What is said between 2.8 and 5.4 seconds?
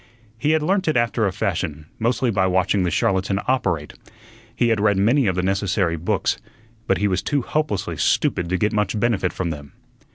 the charlatan operate. He had read many of